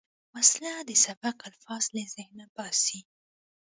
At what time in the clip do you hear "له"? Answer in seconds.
1.95-2.03